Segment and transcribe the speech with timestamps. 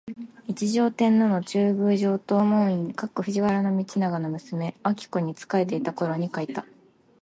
[0.47, 6.65] 一条天皇の中宮上東門院（藤原道長の娘彰子）に仕えていたころに書いた